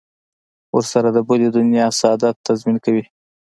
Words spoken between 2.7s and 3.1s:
کوي.